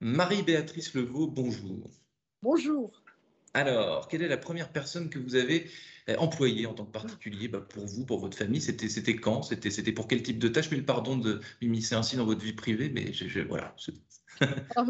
[0.00, 1.90] Marie-Béatrice Levaux, bonjour.
[2.42, 2.90] Bonjour.
[3.52, 5.68] Alors, quelle est la première personne que vous avez
[6.08, 7.48] euh, employée en tant que particulier?
[7.48, 9.42] Bah, pour vous, pour votre famille C'était c'était quand?
[9.42, 10.70] C'était c'était pour quel type de tâche?
[10.70, 13.74] Mille pardon de m'immiscer ainsi dans votre vie privée, mais je, je- voilà.
[13.76, 13.90] je-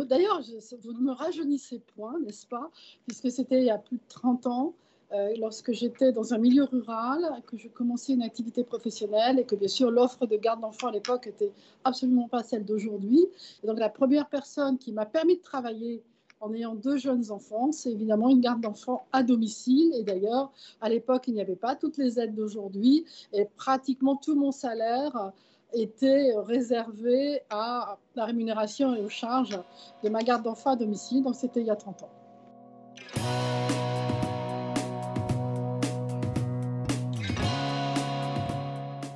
[0.05, 2.71] D'ailleurs, je- vous ne me rajeunissez point, n'est-ce pas?
[3.07, 4.90] Puisque c'était il y a plus de 30 ans, euh,
[5.39, 9.69] lorsque j'étais dans un milieu rural, que je commençais une activité professionnelle et que bien
[9.69, 11.53] sûr l'offre de garde d'enfants à l'époque était
[11.85, 13.27] absolument pas celle d'aujourd'hui.
[13.65, 16.03] Donc la première personne qui m'a permis de travailler
[16.41, 19.93] en ayant deux jeunes enfants, c'est évidemment une garde d'enfants à domicile.
[19.95, 24.35] Et d'ailleurs, à l'époque, il n'y avait pas toutes les aides d'aujourd'hui et pratiquement tout
[24.35, 25.33] mon salaire
[25.73, 29.61] était réservé à la rémunération et aux charges
[30.03, 31.23] de ma garde d'enfants à domicile.
[31.23, 32.11] Donc c'était il y a 30 ans.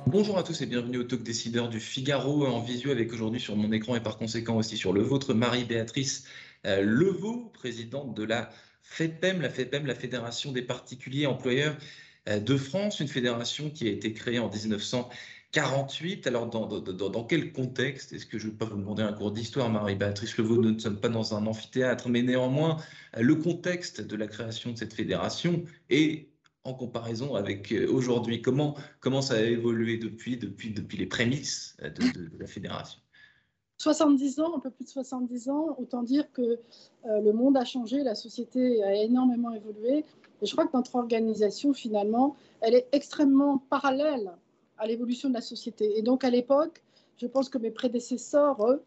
[0.07, 3.55] Bonjour à tous et bienvenue au Talk Décideur du Figaro en visio avec aujourd'hui sur
[3.55, 6.25] mon écran et par conséquent aussi sur le vôtre Marie-Béatrice
[6.65, 8.49] euh, Levaux, présidente de la
[8.83, 11.75] FEPEM, la FEPEM, la Fédération des particuliers employeurs
[12.29, 16.27] euh, de France, une fédération qui a été créée en 1948.
[16.27, 19.31] Alors dans, dans, dans- quel contexte Est-ce que je ne pas vous demander un cours
[19.31, 20.61] d'histoire, Marie-Béatrice Levaux?
[20.61, 22.77] Nous ne sommes pas dans un amphithéâtre, mais néanmoins,
[23.17, 26.29] euh, le contexte de la création de cette fédération est
[26.65, 31.77] en comparaison avec euh, aujourd'hui Comment comment ça a évolué depuis, depuis, depuis les prémices
[31.81, 32.99] euh, de, la fédération?
[33.77, 37.65] 70 ans, un peu plus de 70 ans, autant dire que euh, le monde a
[37.65, 40.05] changé, la société a énormément évolué.
[40.41, 44.31] Et je crois que notre organisation, finalement, elle est extrêmement parallèle
[44.77, 45.97] à l'évolution de la société.
[45.97, 46.83] Et donc, à l'époque,
[47.17, 48.83] je pense que mes prédécesseurs, eux,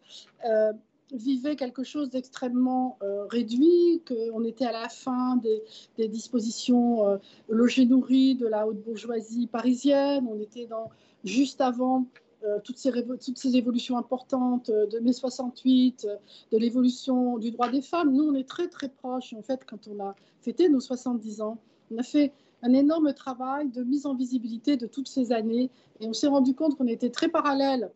[1.11, 7.85] vivaient quelque chose d'extrêmement euh, réduit, qu'on était à la fin des, dispositions euh, logés
[7.85, 10.89] nourris de la haute bourgeoisie parisienne, on était dans,
[11.23, 12.05] juste avant
[12.45, 16.15] euh, toutes, ces toutes ces évolutions importantes de mai 68, euh,
[16.53, 18.13] de l'évolution du droit des femmes.
[18.13, 19.33] Nous, on est très très proches.
[19.33, 21.57] En fait, quand on a fêté nos 70 ans,
[21.91, 22.31] on a fait
[22.61, 25.69] un énorme travail de mise en visibilité de toutes ces années
[25.99, 27.91] et on s'est rendu compte qu'on était très parallèle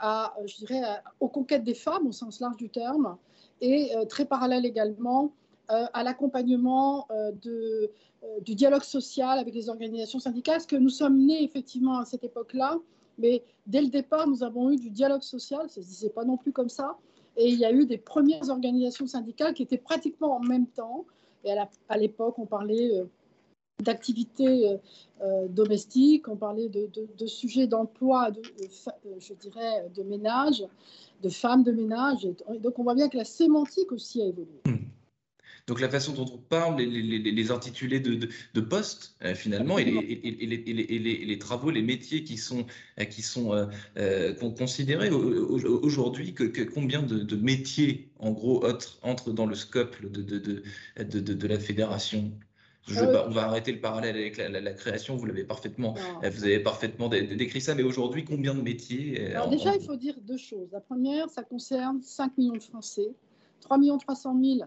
[0.00, 3.16] à, euh, je dirais, à- aux conquêtes des femmes au sens large du terme
[3.60, 5.32] et euh, très parallèle également
[5.70, 10.88] euh, à l'accompagnement euh, euh, du dialogue social avec les organisations syndicales, parce que nous
[10.88, 12.78] sommes nés effectivement à cette époque-là,
[13.18, 16.24] mais dès le départ, nous avons eu du dialogue social, ça ne se disait pas
[16.24, 16.96] non plus comme ça,
[17.36, 21.04] et il y a eu des premières organisations syndicales qui étaient pratiquement en même temps,
[21.44, 21.52] et
[21.88, 23.04] à l'époque, on parlait euh,
[23.82, 24.76] d'activités euh,
[25.22, 30.64] euh, domestiques, on parlait de, de- de sujets d'emploi, de, euh, je dirais, de ménage,
[31.22, 34.60] de femmes de ménage, et donc on voit bien que la sémantique aussi a évolué.
[35.66, 39.34] Donc la façon dont on parle, les, les, les- intitulés de, de, de postes euh,
[39.34, 42.66] finalement, et les, et, et- les, travaux, les métiers qui sont,
[43.10, 43.66] qui sont euh,
[43.98, 48.64] euh, con- considérés au- au- aujourd'hui, que, que combien de, de métiers en gros
[49.02, 50.22] entrent, dans le scope de-
[51.20, 52.32] de la fédération?
[52.88, 55.94] Je- bah, On va arrêter le parallèle avec la, la- la création, vous l'avez parfaitement,
[55.94, 56.24] Non.
[56.24, 59.70] euh, vous avez parfaitement dé- décrit ça, mais aujourd'hui, combien de métiers euh, Alors déjà,
[59.70, 60.68] en- il faut dire deux choses.
[60.72, 63.10] La première, ça concerne 5 millions de Français,
[63.60, 64.60] 3 300 000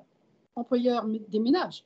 [0.55, 1.83] employeurs des ménages,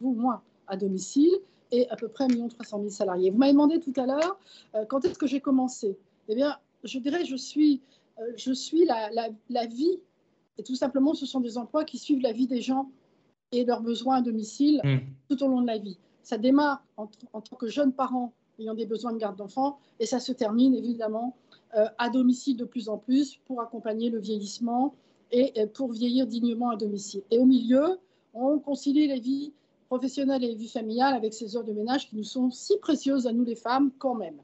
[0.00, 1.30] vous, moi, à domicile,
[1.72, 3.30] et à peu près 1 300 000 salariés.
[3.30, 4.38] Vous m'avez demandé tout à l'heure
[4.74, 5.96] euh, quand est-ce que j'ai commencé?
[6.28, 7.80] Eh bien, je dirais je suis,
[8.20, 9.98] euh, je suis la, la- la vie,
[10.58, 12.90] et tout simplement, ce sont des emplois qui suivent la vie des gens
[13.52, 14.98] et leurs besoins à domicile Hmm.
[15.28, 15.98] tout au long de la vie.
[16.22, 20.06] Ça démarre en, en tant que jeunes parents ayant des besoins de garde d'enfants et
[20.06, 21.36] ça se termine évidemment
[21.76, 24.94] euh, à domicile de plus en plus pour accompagner le vieillissement
[25.30, 27.22] et euh, pour vieillir dignement à domicile.
[27.30, 27.98] Et au milieu,
[28.34, 29.52] on concilie les vies
[29.88, 33.26] professionnelles et les vies familiales avec ces heures de ménage qui nous sont si précieuses
[33.26, 34.38] à nous les femmes quand même.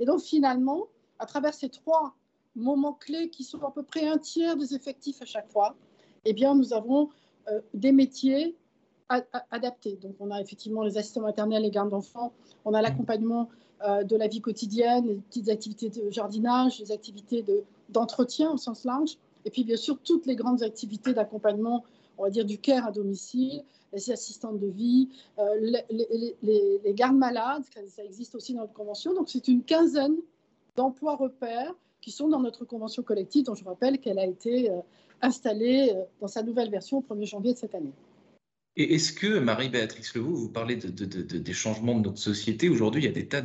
[0.00, 0.86] Et donc finalement,
[1.18, 2.14] à travers ces trois
[2.56, 5.76] moments clés qui sont à peu près un tiers des effectifs à chaque fois,
[6.24, 7.10] eh bien nous avons
[7.50, 8.56] euh, des métiers
[9.50, 9.98] adaptés.
[10.02, 12.32] Donc on a effectivement les assistants maternels, les gardes d'enfants,
[12.64, 13.48] on a l'accompagnement
[13.86, 18.56] euh, de la vie quotidienne, les petites activités de jardinage, les activités de- d'entretien au
[18.58, 19.16] sens large,
[19.46, 21.84] et puis bien sûr toutes les grandes activités d'accompagnement,
[22.18, 25.08] on va dire du care à domicile, les assistantes de vie,
[25.38, 29.14] euh, les, les- gardes malades, ça existe aussi dans notre convention.
[29.14, 30.16] Donc c'est une quinzaine
[30.76, 31.74] d'emplois repères
[32.08, 34.80] qui sont dans notre convention collective, dont je rappelle qu'elle a été euh,
[35.20, 37.92] installé dans sa nouvelle version au 1er janvier de cette année.
[38.76, 42.70] Et est-ce que, Marie-Béatrix Levaux, vous parlez de, des changements de notre société?
[42.70, 43.42] Aujourd'hui, il y a des tas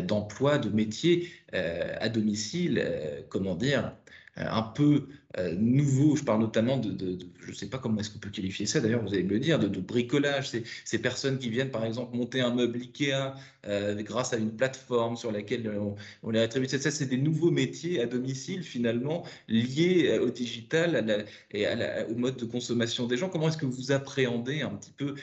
[0.00, 2.82] d'emplois, de, métiers à domicile,
[3.28, 3.94] comment dire,
[4.36, 5.06] un peu
[5.38, 6.14] euh, nouveau.
[6.14, 9.02] Je parle notamment de, je ne sais pas comment est-ce qu'on peut qualifier ça, d'ailleurs,
[9.02, 10.50] vous allez me le dire, de, bricolage.
[10.84, 13.34] Ces, personnes qui viennent, par exemple, monter un meuble Ikea
[13.66, 15.68] euh, grâce à une plateforme sur laquelle
[16.22, 16.68] on, les attribue.
[16.68, 21.66] Ça, c'est des nouveaux métiers à domicile, finalement, liés euh, au digital et
[22.08, 23.28] au mode de consommation des gens.
[23.28, 25.14] Comment est-ce que vous appréhendez un petit peu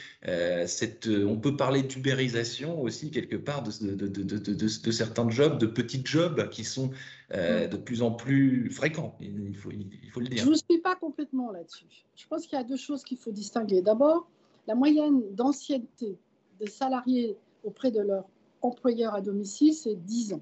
[0.67, 1.07] cette.
[1.07, 6.91] On peut parler d'ubérisation aussi, quelque part, de, certains jobs, de petits jobs qui sont
[7.31, 9.15] de plus en plus fréquents.
[9.21, 11.85] Il faut, je ne suis pas complètement là-dessus.
[12.15, 13.81] Je pense qu'il y a deux choses qu'il faut distinguer.
[13.81, 14.27] D'abord,
[14.67, 16.17] la moyenne d'ancienneté
[16.59, 18.25] des salariés auprès de leur
[18.61, 20.41] employeur à domicile, c'est 10 ans.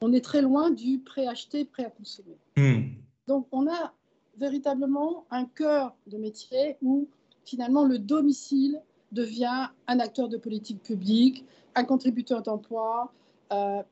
[0.00, 2.36] On est très loin du prêt-acheté, prêt à consommer.
[2.56, 2.92] Hmm.
[3.26, 3.92] Donc, on a
[4.38, 7.08] véritablement un cœur de métier où
[7.44, 8.80] finalement le domicile
[9.12, 11.44] devient un acteur de politique publique,
[11.74, 13.12] un contributeur d'emploi,
[13.52, 13.82] euh,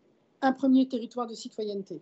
[0.45, 2.01] un premier territoire de citoyenneté.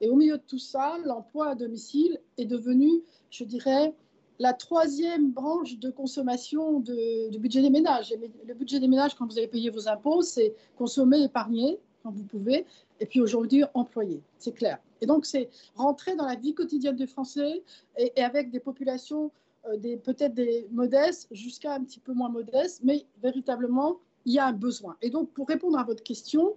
[0.00, 3.94] Et au milieu de tout ça, l'emploi à domicile est devenu, je dirais,
[4.38, 8.12] la troisième branche de consommation du budget des ménages.
[8.46, 12.24] Le budget des ménages, quand vous avez payé vos impôts, c'est consommer, épargner quand vous
[12.24, 12.66] pouvez,
[12.98, 14.20] et puis aujourd'hui, employer.
[14.38, 14.78] C'est clair.
[15.00, 17.62] Et donc, c'est rentrer dans la vie quotidienne des Français
[17.96, 19.30] et, avec des populations
[19.68, 24.38] euh, des, peut-être des modestes jusqu'à un petit peu moins modestes, mais véritablement, il y
[24.40, 24.96] a un besoin.
[25.02, 26.56] Et donc, pour répondre à votre question,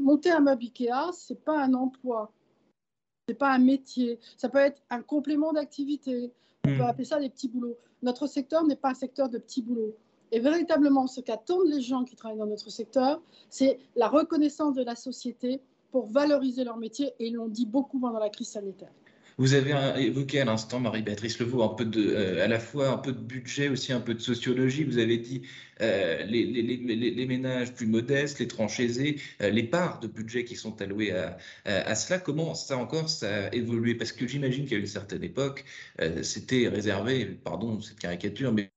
[0.00, 2.32] monter un meuble Ikea, ce n'est pas un emploi,
[3.26, 4.18] ce n'est pas un métier.
[4.36, 6.32] Ça peut être un complément d'activité.
[6.64, 6.82] On peut hmm.
[6.82, 7.78] appeler ça des petits boulots.
[8.02, 9.96] Notre secteur n'est pas un secteur de petits boulots.
[10.32, 14.84] Et véritablement, ce qu'attendent les gens qui travaillent dans notre secteur, c'est la reconnaissance de
[14.84, 15.60] la société
[15.90, 17.12] pour valoriser leur métier.
[17.18, 18.92] Et ils l'ont dit beaucoup pendant la crise sanitaire.
[19.38, 22.98] Vous avez évoqué à l'instant, Marie-Béatrice Levaux, un peu de, euh, à la fois un
[22.98, 24.84] peu de budget, aussi un peu de sociologie.
[24.84, 25.42] Vous avez dit
[25.80, 30.44] les, les, les, les, ménages plus modestes, les tranches aisées, euh, les parts de budget
[30.44, 32.18] qui sont allouées à, à, cela.
[32.18, 33.94] Comment ça encore, ça a évolué?
[33.94, 35.64] Parce que j'imagine qu'à une certaine époque,
[36.22, 38.70] c'était réservé, pardon cette caricature, mais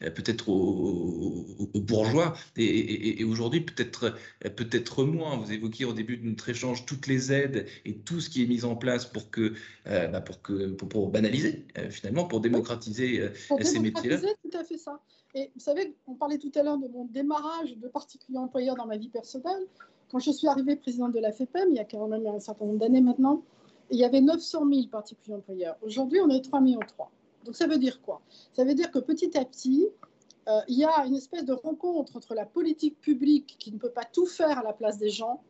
[0.00, 2.36] peut-être aux, bourgeois.
[2.56, 5.36] Et, et, aujourd'hui, peut-être peut-être moins.
[5.36, 8.46] Vous évoquiez au début de notre échange toutes les aides et tout ce qui est
[8.46, 9.54] mis en place pour que
[9.84, 14.18] bah, pour, que, pour, banaliser, finalement, pour démocratiser pour ces métiers-là.
[14.18, 15.00] tout à fait ça.
[15.36, 18.86] Et vous savez, on parlait tout à l'heure de mon démarrage de particulier employeur dans
[18.86, 19.66] ma vie personnelle.
[20.10, 22.64] Quand je suis arrivée présidente de la FEPEM, il y a quand même un certain
[22.64, 23.42] nombre d'années maintenant,
[23.90, 25.76] il y avait 900 000 particuliers employeurs.
[25.82, 27.10] Aujourd'hui, on est 3 millions 3.
[27.44, 28.22] Donc ça veut dire quoi?
[28.54, 29.86] Ça veut dire que petit à petit,
[30.48, 33.90] euh, il y a une espèce de rencontre entre la politique publique qui ne peut
[33.90, 35.42] pas tout faire à la place des gens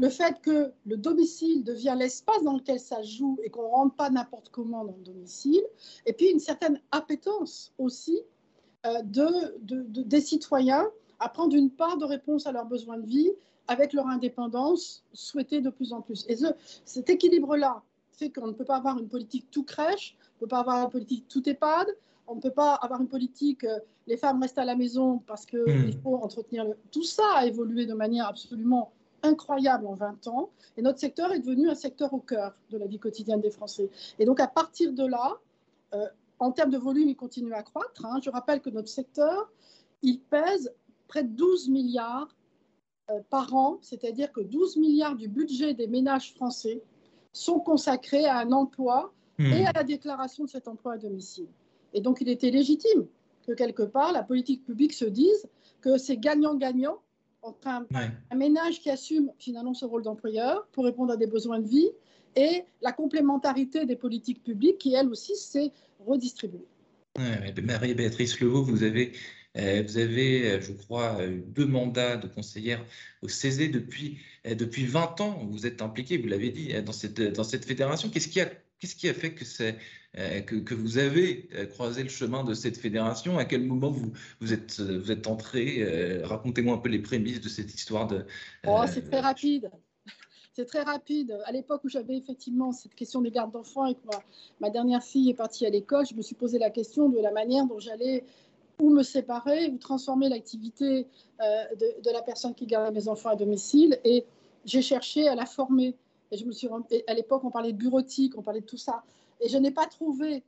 [0.00, 3.94] le fait que le domicile devient l'espace dans lequel ça joue et qu'on ne rentre
[3.94, 5.62] pas n'importe comment dans le domicile,
[6.04, 8.20] et puis une certaine appétence aussi
[8.86, 10.86] euh, de, des citoyens
[11.20, 13.30] à prendre une part de réponse à leurs besoins de vie
[13.66, 16.26] avec leur indépendance souhaitée de plus en plus.
[16.28, 16.36] Et
[16.84, 17.82] cet équilibre-là
[18.12, 20.84] fait qu'on ne peut pas avoir une politique tout crèche, on ne peut pas avoir
[20.84, 21.86] une politique tout EHPAD,
[22.26, 25.46] on ne peut pas avoir une politique euh, les femmes restent à la maison parce
[25.46, 26.02] qu'il mmh.
[26.02, 26.76] faut entretenir le...
[26.90, 28.92] Tout ça a évolué de manière absolument
[29.22, 30.50] incroyable en 20 ans.
[30.76, 33.88] Et notre secteur est devenu un secteur au cœur de la vie quotidienne des Français.
[34.18, 35.38] Et donc, à partir de là,
[35.94, 36.06] euh,
[36.38, 38.04] en termes de volume, il continue à croître.
[38.04, 38.20] Hein.
[38.22, 39.50] Je rappelle que notre secteur,
[40.02, 40.72] il pèse
[41.08, 42.34] près de 12 milliards
[43.10, 46.82] euh, par an, c'est-à-dire que 12 milliards du budget des ménages français
[47.32, 49.52] sont consacrés à un emploi hmm.
[49.52, 51.48] et à la déclaration de cet emploi à domicile.
[51.92, 53.06] Et donc, il était légitime
[53.46, 55.48] que quelque part, la politique publique se dise
[55.80, 56.98] que c'est gagnant-gagnant
[57.42, 57.86] entre un,
[58.34, 61.90] ménage qui assume finalement ce rôle d'employeur pour répondre à des besoins de vie
[62.36, 65.72] et la complémentarité des politiques publiques qui, elle aussi, s'est
[66.06, 66.66] redistribuée.
[67.62, 69.12] Marie-Béatrice Levaux, vous avez,
[69.56, 72.84] euh, vous avez, euh, je crois, deux mandats de conseillère
[73.22, 75.46] au CESE depuis, euh, depuis 20 ans.
[75.50, 78.10] Vous êtes impliquée, vous l'avez dit, dans cette, dans cette fédération.
[78.10, 78.50] Qu'est-ce qui a
[78.84, 79.44] Qu'est-ce qui a fait que,
[80.18, 83.38] euh, que, que, vous avez euh, croisé le chemin de cette fédération?
[83.38, 87.40] À quel moment vous, vous, êtes, vous êtes entré euh, Racontez-moi un peu les prémices
[87.40, 88.08] de cette histoire.
[88.08, 88.26] De,
[88.66, 89.70] oh, c'est très rapide.
[90.54, 91.38] C'est très rapide.
[91.44, 94.00] À l'époque où j'avais effectivement cette question des gardes d'enfants et que
[94.60, 97.32] ma, dernière fille est partie à l'école, je me suis posé la question de la
[97.32, 98.24] manière dont j'allais
[98.80, 101.06] ou me séparer ou transformer l'activité
[101.40, 103.98] de, de, la personne qui gardait mes enfants à domicile.
[104.04, 104.24] Et
[104.64, 105.96] j'ai cherché à la former
[106.34, 106.68] et je me suis
[107.06, 109.04] à l'époque, on parlait de bureautique, on parlait de tout ça.
[109.40, 110.42] Et je n'ai pas trouvé,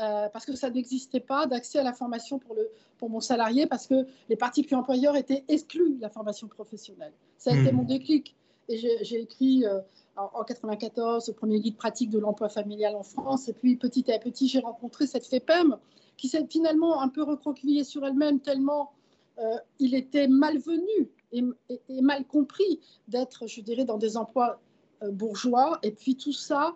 [0.00, 3.66] euh, parce que ça n'existait pas, d'accès à la formation pour, le, pour mon salarié,
[3.66, 7.12] parce que les particuliers employeurs étaient exclus de la formation professionnelle.
[7.36, 7.76] Ça a été hmm.
[7.76, 8.34] mon déclic.
[8.68, 9.80] Et j'ai écrit euh,
[10.16, 13.48] en 1994 le premier guide pratique de l'emploi familial en France.
[13.48, 15.76] Et puis petit à petit, j'ai rencontré cette FEPEM
[16.16, 18.92] qui s'est finalement un peu recroquevillée sur elle-même tellement
[19.38, 24.60] euh, il était malvenu et, et, mal compris d'être, je dirais, dans des emplois
[25.02, 25.78] euh, bourgeois.
[25.82, 26.74] Et puis tout ça,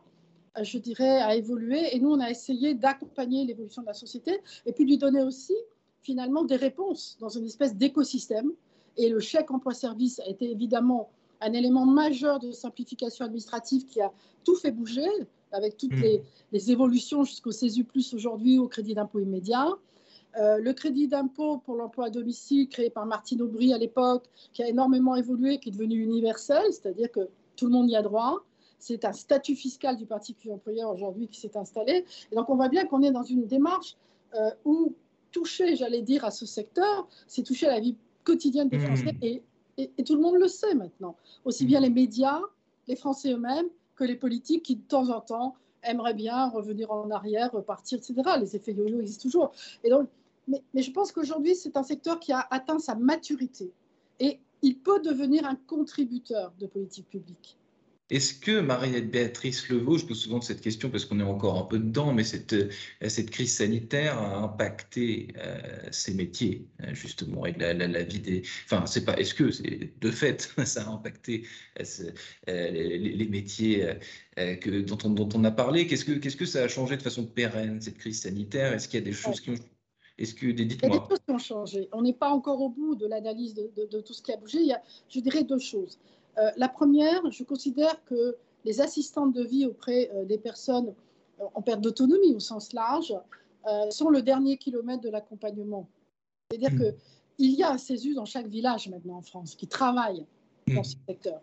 [0.60, 1.94] je dirais, a évolué.
[1.94, 5.54] Et nous, on a essayé d'accompagner l'évolution de la société et puis lui donner aussi
[6.02, 8.52] finalement des réponses dans une espèce d'écosystème.
[8.96, 14.12] Et le chèque emploi-service a été évidemment un élément majeur de simplification administrative qui a
[14.44, 15.08] tout fait bouger,
[15.52, 16.20] avec toutes mmh.
[16.52, 19.68] les, évolutions jusqu'au CESU plus aujourd'hui, au crédit d'impôt immédiat.
[20.38, 24.62] Euh, le crédit d'impôt pour l'emploi à domicile, créé par Martine Aubry à l'époque, qui
[24.62, 28.44] a énormément évolué, qui est devenu universel, c'est-à-dire que tout le monde y a droit.
[28.78, 32.04] C'est un statut fiscal du particulier employeur aujourd'hui qui s'est installé.
[32.30, 33.96] Et donc on voit bien qu'on est dans une démarche
[34.34, 34.94] euh, où
[35.32, 38.86] toucher, j'allais dire, à ce secteur, c'est toucher à la vie quotidienne des mmh.
[38.86, 39.42] Français
[39.80, 41.16] et, et, tout le monde le sait maintenant.
[41.44, 41.84] Aussi bien mmh.
[41.84, 42.40] les médias,
[42.88, 47.10] les Français eux-mêmes que les politiques qui de temps en temps aimeraient bien revenir en
[47.10, 48.14] arrière, repartir, etc.
[48.40, 49.52] Les effets yo-yo existent toujours.
[49.84, 50.08] Et donc,
[50.48, 53.70] mais, mais je pense qu'aujourd'hui, c'est un secteur qui a atteint sa maturité
[54.18, 57.56] et il peut devenir un contributeur de politique publique.
[58.10, 61.78] Est-ce que Marie-Béatrice Levaux, je pose souvent cette question parce qu'on est encore un peu
[61.78, 62.68] dedans, mais cette, euh,
[63.06, 65.60] cette crise sanitaire a impacté euh,
[65.92, 68.42] ces métiers, euh, justement, et la, la, vie des.
[68.64, 69.16] Enfin, c'est pas.
[69.16, 71.46] Est-ce que c'est de fait, ça a impacté
[72.48, 73.94] les, métiers
[74.36, 75.86] que, dont, on, dont on a parlé?
[75.86, 78.72] Qu'est-ce que, qu'est-ce que ça a changé de façon pérenne, cette crise sanitaire?
[78.72, 79.54] Est-ce qu'il y a des choses qui ont
[80.18, 81.88] est-ce que dites-moi Il y a des choses qui ont changé.
[81.92, 84.36] On n'est pas encore au bout de l'analyse de, de, de, tout ce qui a
[84.36, 84.58] bougé.
[84.58, 85.98] Il y a, je dirais deux choses.
[86.40, 90.94] Euh, la première, je considère que les assistantes de vie auprès euh, des personnes
[91.40, 93.14] euh, en perte d'autonomie au sens large
[93.90, 95.86] sont le dernier kilomètre de l'accompagnement.
[96.50, 96.94] C'est-à-dire mmh.
[97.36, 100.24] qu'il y a un CESU dans chaque village maintenant en France qui travaille
[100.66, 100.84] dans mmh.
[100.84, 101.42] ce secteur.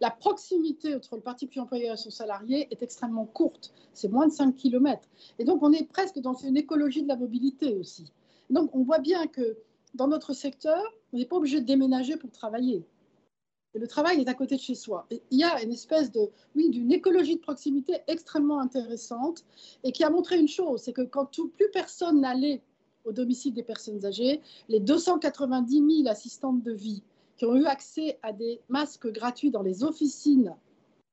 [0.00, 3.74] La proximité entre le particulier employeur et son salarié est extrêmement courte.
[3.92, 5.02] C'est moins de 5 km.
[5.40, 8.12] Et donc, on est presque dans une écologie de la mobilité aussi.
[8.50, 9.58] Donc, on voit bien que
[9.94, 10.80] dans notre secteur,
[11.12, 12.86] on n'est pas obligé de déménager pour travailler
[13.74, 15.06] le travail est à côté de chez soi.
[15.30, 19.44] il y a une espèce de, oui, d'une écologie de proximité extrêmement intéressante
[19.84, 22.62] et qui a montré une chose, c'est que quand tout, plus personne n'allait
[23.04, 27.02] au domicile des personnes âgées, les 290 000 assistantes de vie
[27.36, 30.54] qui ont eu accès à des masques gratuits dans les officines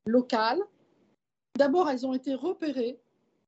[0.08, 0.62] locales,
[1.58, 2.98] d'abord, elles ont été repérées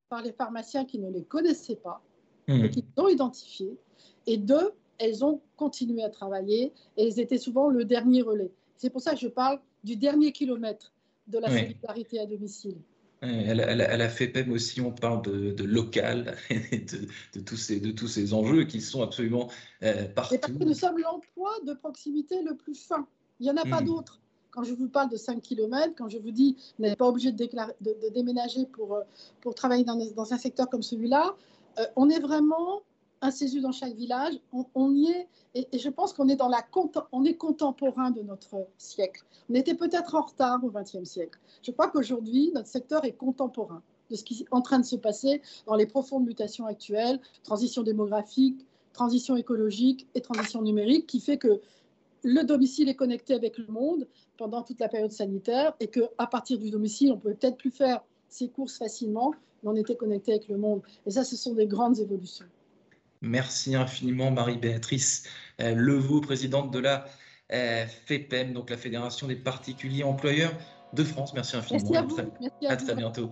[0.10, 2.02] par les pharmaciens qui ne les connaissaient pas,
[2.48, 2.66] mmh.
[2.66, 3.78] et qui les ont identifiées,
[4.26, 8.52] et deux, elles ont continué à travailler et elles étaient souvent le dernier relais.
[8.78, 10.94] C'est pour ça que je parle du dernier kilomètre
[11.28, 12.78] de la solidarité à domicile.
[13.22, 16.86] Elle, a fait même aussi, on parle de, local et
[17.34, 19.50] de, tous ces, de tous ces enjeux qui sont absolument
[19.84, 20.38] euh, partout.
[20.40, 23.08] parce que nous sommes l'emploi de proximité le plus fin.
[23.40, 23.86] Il n'y en a pas hmm.
[23.86, 24.20] d'autre.
[24.52, 27.32] Quand je vous parle de 5 km, quand je vous dis vous n'êtes pas obligé
[27.32, 27.46] de,
[27.82, 29.02] de, déménager pour, euh,
[29.42, 31.36] pour travailler dans, dans un secteur comme celui-là,
[31.80, 32.82] euh, on est vraiment
[33.22, 34.36] un CESU dans chaque village.
[34.76, 36.66] On, y est, et, je pense qu'on est dans la
[37.12, 39.24] on est contemporain de notre siècle.
[39.50, 41.40] On était peut-être en retard au XXe siècle.
[41.64, 44.96] Je crois qu'aujourd'hui, notre secteur est contemporain de ce qui est en train de se
[44.96, 51.38] passer dans les profondes mutations actuelles, transition démographique, transition écologique et transition numérique, qui fait
[51.38, 51.62] que
[52.24, 54.08] le domicile est connecté avec le monde
[54.38, 58.04] pendant toute la période sanitaire et qu'à partir du domicile, on pouvait peut-être plus faire
[58.30, 59.34] ses courses facilement,
[59.64, 60.82] mais on était connecté avec le monde.
[61.06, 62.48] Et ça, ce sont des grandes évolutions.
[63.22, 65.24] Merci infiniment Marie-Béatrice
[65.62, 67.06] euh, Levaux, présidente de la
[67.54, 70.54] euh, FEPEM, donc la Fédération des particuliers employeurs
[70.94, 71.34] de France.
[71.34, 71.90] Merci infiniment.
[71.92, 72.32] Merci à, vous.
[72.40, 73.32] Merci à, très bientôt.